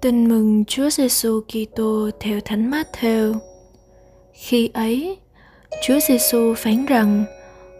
Tin 0.00 0.28
mừng 0.28 0.64
Chúa 0.64 0.90
Giêsu 0.90 1.40
Kitô 1.40 2.10
theo 2.20 2.40
Thánh 2.44 2.70
Matthew. 2.70 3.34
Khi 4.32 4.70
ấy, 4.74 5.18
Chúa 5.82 5.98
Giêsu 6.08 6.54
phán 6.54 6.86
rằng: 6.86 7.24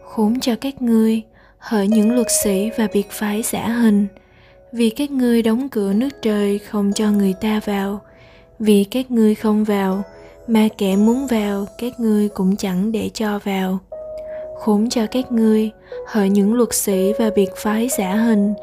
Khốn 0.04 0.40
cho 0.40 0.56
các 0.60 0.82
ngươi, 0.82 1.22
hỡi 1.58 1.88
những 1.88 2.14
luật 2.14 2.26
sĩ 2.44 2.70
và 2.78 2.88
biệt 2.92 3.10
phái 3.10 3.42
giả 3.42 3.68
hình, 3.68 4.06
vì 4.72 4.90
các 4.90 5.10
ngươi 5.10 5.42
đóng 5.42 5.68
cửa 5.68 5.92
nước 5.92 6.08
trời 6.22 6.58
không 6.58 6.92
cho 6.92 7.10
người 7.10 7.34
ta 7.40 7.60
vào, 7.64 8.00
vì 8.58 8.84
các 8.84 9.10
ngươi 9.10 9.34
không 9.34 9.64
vào, 9.64 10.02
mà 10.46 10.68
kẻ 10.78 10.96
muốn 10.96 11.26
vào 11.26 11.66
các 11.78 12.00
ngươi 12.00 12.28
cũng 12.28 12.56
chẳng 12.56 12.92
để 12.92 13.10
cho 13.14 13.38
vào. 13.44 13.78
Khốn 14.58 14.88
cho 14.88 15.06
các 15.10 15.32
ngươi, 15.32 15.70
hỡi 16.06 16.30
những 16.30 16.54
luật 16.54 16.74
sĩ 16.74 17.12
và 17.18 17.30
biệt 17.36 17.50
phái 17.56 17.88
giả 17.98 18.14
hình, 18.14 18.54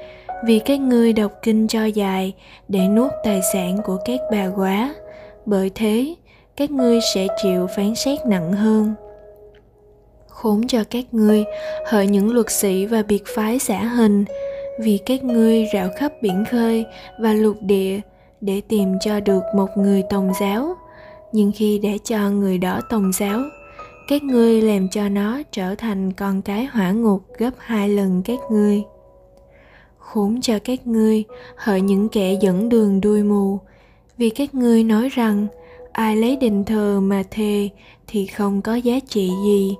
vì 0.45 0.59
các 0.59 0.79
ngươi 0.79 1.13
đọc 1.13 1.31
kinh 1.41 1.67
cho 1.67 1.85
dài 1.85 2.33
để 2.67 2.87
nuốt 2.87 3.11
tài 3.23 3.41
sản 3.53 3.77
của 3.85 3.97
các 4.05 4.19
bà 4.31 4.47
quá. 4.55 4.95
Bởi 5.45 5.71
thế, 5.75 6.15
các 6.55 6.71
ngươi 6.71 6.99
sẽ 7.13 7.27
chịu 7.43 7.67
phán 7.67 7.95
xét 7.95 8.25
nặng 8.25 8.53
hơn. 8.53 8.93
Khốn 10.27 10.67
cho 10.67 10.83
các 10.89 11.05
ngươi, 11.11 11.43
hỡi 11.85 12.07
những 12.07 12.33
luật 12.33 12.51
sĩ 12.51 12.85
và 12.85 13.03
biệt 13.03 13.23
phái 13.35 13.59
xã 13.59 13.79
hình, 13.79 14.25
vì 14.79 14.99
các 15.05 15.23
ngươi 15.23 15.65
rạo 15.73 15.89
khắp 15.97 16.11
biển 16.21 16.43
khơi 16.51 16.85
và 17.19 17.33
lục 17.33 17.57
địa 17.61 17.99
để 18.41 18.61
tìm 18.67 18.99
cho 19.01 19.19
được 19.19 19.43
một 19.55 19.69
người 19.77 20.03
tòng 20.09 20.31
giáo. 20.39 20.75
Nhưng 21.31 21.51
khi 21.55 21.79
để 21.83 21.97
cho 22.03 22.29
người 22.29 22.57
đó 22.57 22.81
tòng 22.89 23.11
giáo, 23.13 23.39
các 24.07 24.23
ngươi 24.23 24.61
làm 24.61 24.89
cho 24.89 25.09
nó 25.09 25.41
trở 25.51 25.75
thành 25.75 26.13
con 26.13 26.41
cái 26.41 26.65
hỏa 26.65 26.91
ngục 26.91 27.21
gấp 27.37 27.51
hai 27.57 27.89
lần 27.89 28.21
các 28.25 28.39
ngươi 28.51 28.83
khốn 30.07 30.41
cho 30.41 30.59
các 30.59 30.87
ngươi, 30.87 31.23
hỡi 31.55 31.81
những 31.81 32.09
kẻ 32.09 32.37
dẫn 32.41 32.69
đường 32.69 33.01
đuôi 33.01 33.23
mù. 33.23 33.59
Vì 34.17 34.29
các 34.29 34.55
ngươi 34.55 34.83
nói 34.83 35.09
rằng, 35.09 35.47
ai 35.91 36.15
lấy 36.15 36.35
đền 36.35 36.65
thờ 36.65 36.99
mà 37.03 37.23
thề 37.31 37.69
thì 38.07 38.25
không 38.25 38.61
có 38.61 38.75
giá 38.75 38.99
trị 39.07 39.31
gì. 39.45 39.75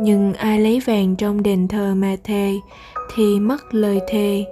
Nhưng 0.00 0.34
ai 0.34 0.60
lấy 0.60 0.80
vàng 0.80 1.16
trong 1.16 1.42
đền 1.42 1.68
thờ 1.68 1.94
mà 1.94 2.16
thề 2.24 2.54
thì 3.14 3.40
mất 3.40 3.74
lời 3.74 4.00
thề. 4.08 4.44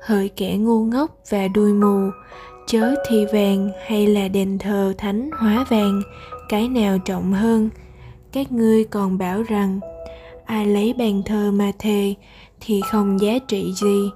Hỡi 0.00 0.28
kẻ 0.28 0.56
ngu 0.56 0.84
ngốc 0.84 1.16
và 1.30 1.48
đuôi 1.48 1.72
mù, 1.72 2.10
chớ 2.66 2.94
thì 3.08 3.26
vàng 3.32 3.70
hay 3.86 4.06
là 4.06 4.28
đền 4.28 4.58
thờ 4.58 4.94
thánh 4.98 5.30
hóa 5.38 5.66
vàng, 5.70 6.02
cái 6.48 6.68
nào 6.68 6.98
trọng 6.98 7.32
hơn. 7.32 7.70
Các 8.32 8.52
ngươi 8.52 8.84
còn 8.84 9.18
bảo 9.18 9.42
rằng, 9.42 9.80
ai 10.44 10.66
lấy 10.66 10.94
bàn 10.98 11.22
thờ 11.24 11.50
mà 11.54 11.72
thề 11.78 12.14
thì 12.60 12.80
không 12.90 13.20
giá 13.20 13.38
trị 13.48 13.72
gì 13.82 14.10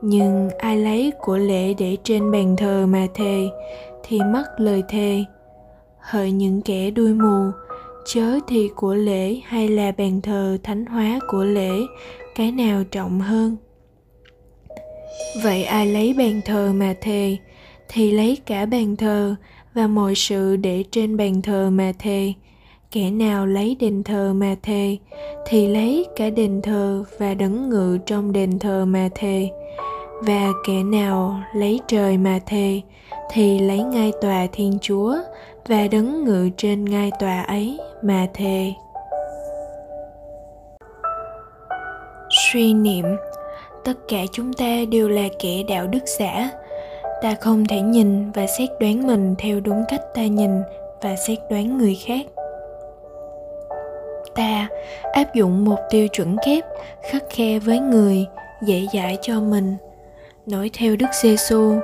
nhưng 0.00 0.50
ai 0.58 0.76
lấy 0.76 1.12
của 1.20 1.36
lễ 1.36 1.74
để 1.74 1.96
trên 2.04 2.30
bàn 2.30 2.56
thờ 2.56 2.86
mà 2.88 3.06
thề, 3.14 3.48
thì 4.02 4.20
mất 4.32 4.44
lời 4.58 4.82
thề. 4.88 5.24
Hỡi 5.98 6.32
những 6.32 6.62
kẻ 6.62 6.90
đuôi 6.90 7.14
mù, 7.14 7.50
chớ 8.06 8.38
thì 8.48 8.68
của 8.76 8.94
lễ 8.94 9.40
hay 9.44 9.68
là 9.68 9.92
bàn 9.98 10.20
thờ 10.20 10.58
thánh 10.62 10.86
hóa 10.86 11.18
của 11.28 11.44
lễ, 11.44 11.70
cái 12.34 12.52
nào 12.52 12.84
trọng 12.90 13.20
hơn? 13.20 13.56
Vậy 15.42 15.64
ai 15.64 15.86
lấy 15.86 16.14
bàn 16.18 16.40
thờ 16.44 16.72
mà 16.74 16.94
thề, 17.00 17.36
thì 17.88 18.12
lấy 18.12 18.38
cả 18.46 18.66
bàn 18.66 18.96
thờ 18.96 19.34
và 19.74 19.86
mọi 19.86 20.14
sự 20.14 20.56
để 20.56 20.84
trên 20.90 21.16
bàn 21.16 21.42
thờ 21.42 21.70
mà 21.70 21.92
thề. 21.98 22.32
Kẻ 22.90 23.10
nào 23.10 23.46
lấy 23.46 23.76
đền 23.80 24.02
thờ 24.02 24.32
mà 24.36 24.56
thề, 24.62 24.96
thì 25.46 25.66
lấy 25.66 26.06
cả 26.16 26.30
đền 26.30 26.62
thờ 26.62 27.04
và 27.18 27.34
đấng 27.34 27.68
ngự 27.68 27.98
trong 28.06 28.32
đền 28.32 28.58
thờ 28.58 28.84
mà 28.84 29.08
thề 29.14 29.50
và 30.20 30.52
kẻ 30.66 30.82
nào 30.82 31.40
lấy 31.54 31.80
trời 31.86 32.18
mà 32.18 32.38
thề, 32.46 32.80
thì 33.30 33.58
lấy 33.58 33.82
ngai 33.82 34.12
tòa 34.20 34.46
thiên 34.52 34.78
chúa, 34.80 35.14
và 35.66 35.88
đấng 35.90 36.24
ngự 36.24 36.50
trên 36.56 36.84
ngai 36.84 37.10
tòa 37.18 37.42
ấy 37.42 37.78
mà 38.02 38.26
thề. 38.34 38.72
Suy 42.30 42.74
niệm, 42.74 43.04
tất 43.84 43.94
cả 44.08 44.18
chúng 44.32 44.52
ta 44.52 44.76
đều 44.90 45.08
là 45.08 45.28
kẻ 45.38 45.62
đạo 45.68 45.86
đức 45.86 46.02
giả. 46.18 46.50
Ta 47.22 47.34
không 47.40 47.66
thể 47.66 47.80
nhìn 47.80 48.30
và 48.30 48.46
xét 48.46 48.68
đoán 48.80 49.06
mình 49.06 49.34
theo 49.38 49.60
đúng 49.60 49.84
cách 49.88 50.02
ta 50.14 50.22
nhìn 50.22 50.50
và 51.02 51.16
xét 51.16 51.38
đoán 51.50 51.78
người 51.78 51.98
khác. 52.06 52.26
Ta 54.34 54.68
áp 55.12 55.34
dụng 55.34 55.64
một 55.64 55.78
tiêu 55.90 56.08
chuẩn 56.08 56.36
kép, 56.46 56.64
khắc 57.02 57.22
khe 57.30 57.58
với 57.58 57.78
người, 57.78 58.26
dễ 58.62 58.86
dãi 58.94 59.18
cho 59.22 59.40
mình. 59.40 59.76
Nói 60.50 60.70
theo 60.72 60.96
Đức 60.96 61.06
Giêsu, 61.22 61.74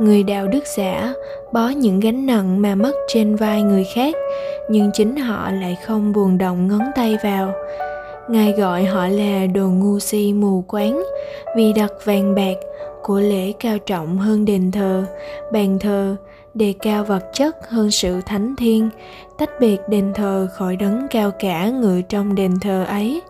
người 0.00 0.22
đạo 0.22 0.48
đức 0.48 0.64
giả 0.76 1.12
bó 1.52 1.68
những 1.68 2.00
gánh 2.00 2.26
nặng 2.26 2.62
mà 2.62 2.74
mất 2.74 2.92
trên 3.08 3.36
vai 3.36 3.62
người 3.62 3.84
khác, 3.94 4.14
nhưng 4.70 4.90
chính 4.94 5.16
họ 5.16 5.50
lại 5.50 5.76
không 5.86 6.12
buồn 6.12 6.38
động 6.38 6.68
ngón 6.68 6.80
tay 6.94 7.16
vào. 7.24 7.52
Ngài 8.28 8.52
gọi 8.52 8.84
họ 8.84 9.08
là 9.08 9.46
đồ 9.46 9.68
ngu 9.68 9.98
si 9.98 10.32
mù 10.32 10.64
quáng 10.68 11.02
vì 11.56 11.72
đặt 11.72 11.92
vàng 12.04 12.34
bạc 12.34 12.54
của 13.02 13.20
lễ 13.20 13.52
cao 13.60 13.78
trọng 13.78 14.18
hơn 14.18 14.44
đền 14.44 14.70
thờ, 14.70 15.04
bàn 15.52 15.78
thờ, 15.78 16.16
đề 16.54 16.74
cao 16.82 17.04
vật 17.04 17.22
chất 17.32 17.56
hơn 17.68 17.90
sự 17.90 18.20
thánh 18.26 18.56
thiên, 18.56 18.90
tách 19.38 19.50
biệt 19.60 19.78
đền 19.88 20.12
thờ 20.14 20.48
khỏi 20.54 20.76
đấng 20.76 21.06
cao 21.10 21.30
cả 21.38 21.68
ngự 21.68 22.02
trong 22.08 22.34
đền 22.34 22.52
thờ 22.60 22.84
ấy. 22.88 23.22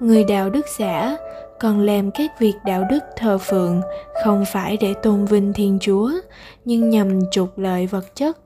Người 0.00 0.24
đạo 0.24 0.50
đức 0.50 0.66
giả 0.78 1.16
còn 1.60 1.80
làm 1.80 2.10
các 2.10 2.40
việc 2.40 2.54
đạo 2.64 2.84
đức 2.90 2.98
thờ 3.16 3.38
phượng 3.38 3.80
không 4.24 4.44
phải 4.52 4.76
để 4.80 4.94
tôn 4.94 5.24
vinh 5.24 5.52
thiên 5.52 5.78
chúa, 5.80 6.10
nhưng 6.64 6.90
nhằm 6.90 7.20
trục 7.30 7.58
lợi 7.58 7.86
vật 7.86 8.14
chất. 8.14 8.36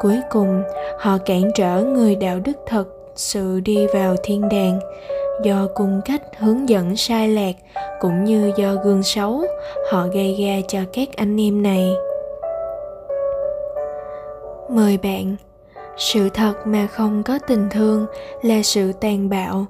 Cuối 0.00 0.20
cùng, 0.30 0.62
họ 0.98 1.18
cản 1.18 1.50
trở 1.54 1.84
người 1.84 2.14
đạo 2.14 2.40
đức 2.44 2.56
thật 2.66 2.88
sự 3.16 3.60
đi 3.60 3.86
vào 3.94 4.16
thiên 4.22 4.48
đàng. 4.48 4.80
Do 5.42 5.68
cung 5.74 6.00
cách 6.04 6.22
hướng 6.38 6.68
dẫn 6.68 6.96
sai 6.96 7.28
lạc 7.28 7.56
cũng 8.00 8.24
như 8.24 8.52
do 8.56 8.74
gương 8.74 9.02
xấu, 9.02 9.44
họ 9.92 10.06
gây 10.06 10.36
ra 10.40 10.66
cho 10.68 10.78
các 10.92 11.08
anh 11.16 11.40
em 11.40 11.62
này. 11.62 11.92
Mời 14.70 14.98
bạn, 15.02 15.36
sự 15.96 16.28
thật 16.28 16.54
mà 16.64 16.86
không 16.86 17.22
có 17.22 17.38
tình 17.46 17.68
thương 17.70 18.06
là 18.42 18.62
sự 18.62 18.92
tàn 18.92 19.28
bạo 19.28 19.66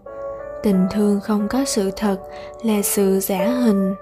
tình 0.62 0.86
thương 0.90 1.20
không 1.20 1.48
có 1.50 1.64
sự 1.64 1.90
thật 1.96 2.18
là 2.62 2.82
sự 2.82 3.20
giả 3.20 3.48
hình. 3.48 3.94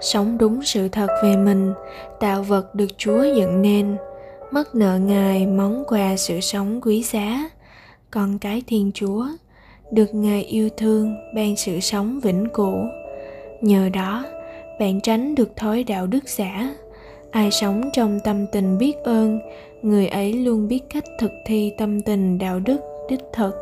Sống 0.00 0.38
đúng 0.38 0.62
sự 0.62 0.88
thật 0.88 1.08
về 1.22 1.36
mình, 1.36 1.72
tạo 2.20 2.42
vật 2.42 2.74
được 2.74 2.98
chúa 2.98 3.22
dựng 3.22 3.62
nên. 3.62 3.96
Mất 4.50 4.74
nợ 4.74 4.98
ngài, 4.98 5.46
món 5.46 5.84
quà 5.88 6.16
sự 6.16 6.40
sống 6.40 6.80
quý 6.82 7.02
giá. 7.02 7.50
Con 8.10 8.38
cái 8.38 8.62
thiên 8.66 8.90
chúa, 8.94 9.26
được 9.90 10.14
ngài 10.14 10.42
yêu 10.42 10.68
thương, 10.76 11.14
ban 11.34 11.56
sự 11.56 11.80
sống 11.80 12.20
vĩnh 12.20 12.46
cửu. 12.54 12.76
Nhờ 13.60 13.88
đó, 13.88 14.24
bạn 14.80 15.00
tránh 15.00 15.34
được 15.34 15.56
thói 15.56 15.84
đạo 15.84 16.06
đức 16.06 16.28
giả. 16.28 16.74
Ai 17.30 17.50
sống 17.50 17.90
trong 17.92 18.20
tâm 18.24 18.46
tình 18.52 18.78
biết 18.78 18.94
ơn, 19.04 19.40
người 19.82 20.06
ấy 20.06 20.32
luôn 20.32 20.68
biết 20.68 20.80
cách 20.90 21.04
thực 21.18 21.30
thi 21.46 21.72
tâm 21.78 22.02
tình 22.02 22.38
đạo 22.38 22.60
đức, 22.60 22.80
đích 23.08 23.20
thực. 23.32 23.61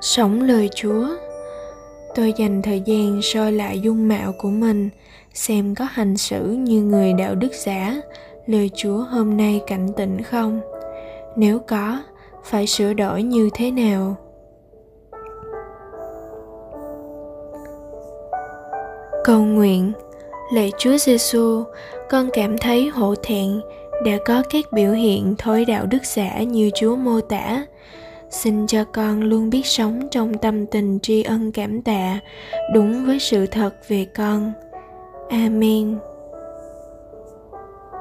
Sống 0.00 0.42
lời 0.42 0.70
chúa. 0.74 1.06
Tôi 2.14 2.34
dành 2.36 2.62
thời 2.62 2.80
gian 2.80 3.22
soi 3.22 3.52
lại 3.52 3.80
dung 3.80 4.08
mạo 4.08 4.32
của 4.38 4.48
mình, 4.48 4.90
xem 5.34 5.74
có 5.74 5.86
hành 5.90 6.16
xử 6.16 6.44
như 6.44 6.82
người 6.82 7.12
đạo 7.12 7.34
đức 7.34 7.52
giả, 7.52 8.00
lời 8.46 8.70
chúa 8.76 8.96
hôm 8.96 9.36
nay 9.36 9.60
cảnh 9.66 9.88
tỉnh 9.96 10.22
không? 10.22 10.60
Nếu 11.36 11.58
có, 11.58 12.02
phải 12.44 12.66
sửa 12.66 12.92
đổi 12.92 13.22
như 13.22 13.50
thế 13.54 13.70
nào? 13.70 14.16
Cầu 19.24 19.40
nguyện. 19.40 19.92
Lạy 20.52 20.72
chúa 20.78 20.96
giêsu 20.98 21.64
con 22.10 22.28
cảm 22.32 22.58
thấy 22.58 22.88
hổ 22.88 23.14
thẹn 23.22 23.60
đã 24.04 24.12
có 24.26 24.42
các 24.50 24.64
biểu 24.72 24.92
hiện 24.92 25.34
thối 25.38 25.64
đạo 25.64 25.86
đức 25.86 26.04
giả 26.04 26.42
như 26.42 26.70
chúa 26.74 26.96
mô 26.96 27.20
tả 27.20 27.66
xin 28.30 28.66
cho 28.66 28.84
con 28.84 29.22
luôn 29.22 29.50
biết 29.50 29.66
sống 29.66 30.08
trong 30.10 30.38
tâm 30.38 30.66
tình 30.66 30.98
tri 31.02 31.22
ân 31.22 31.52
cảm 31.52 31.82
tạ, 31.82 32.20
đúng 32.74 33.04
với 33.06 33.18
sự 33.18 33.46
thật 33.46 33.74
về 33.88 34.04
con. 34.04 34.52
Amen. 35.30 35.98